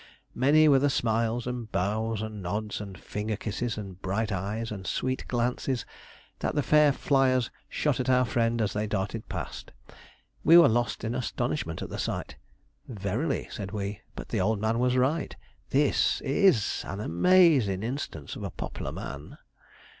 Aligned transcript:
Many 0.33 0.67
were 0.67 0.79
the 0.79 0.89
smiles, 0.89 1.45
and 1.45 1.71
bows, 1.71 2.23
and 2.23 2.41
nods, 2.41 2.81
and 2.81 2.97
finger 2.99 3.35
kisses, 3.35 3.77
and 3.77 4.01
bright 4.01 4.31
eyes, 4.31 4.71
and 4.71 4.87
sweet 4.87 5.27
glances, 5.27 5.85
that 6.39 6.55
the 6.55 6.63
fair 6.63 6.91
flyers 6.91 7.51
shot 7.69 7.99
at 7.99 8.09
our 8.09 8.25
friend 8.25 8.63
as 8.63 8.73
they 8.73 8.87
darted 8.87 9.29
past. 9.29 9.71
We 10.43 10.57
were 10.57 10.67
lost 10.67 11.03
in 11.03 11.13
astonishment 11.13 11.83
at 11.83 11.89
the 11.89 11.99
sight. 11.99 12.35
'Verily,' 12.87 13.47
said 13.51 13.73
we, 13.73 13.99
'but 14.15 14.29
the 14.29 14.41
old 14.41 14.59
man 14.59 14.79
was 14.79 14.97
right. 14.97 15.35
This 15.69 16.19
is 16.21 16.83
an 16.87 16.97
am_aa_zin' 16.97 17.83
instance 17.83 18.35
of 18.35 18.41
a 18.41 18.49
pop'lar 18.49 18.91
man.' 18.91 19.37